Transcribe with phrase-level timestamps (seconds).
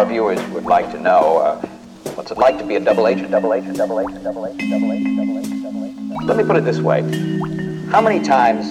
[0.00, 1.60] Our viewers would like to know uh,
[2.14, 4.92] what's it like to be a double agent, double agent, double agent, double agent, double
[4.94, 6.24] agent, double agent, double agent.
[6.24, 7.02] Let me put it this way.
[7.90, 8.64] How many times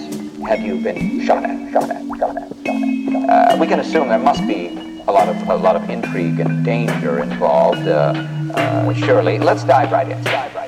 [0.48, 3.30] have you been shot at, shot at, shot at, shot at?
[3.30, 4.76] Uh, we can assume there must be
[5.06, 7.86] a lot of a lot of intrigue and danger involved.
[7.86, 8.12] Uh,
[8.52, 10.20] uh, surely, let's dive right in.
[10.24, 10.59] Dive right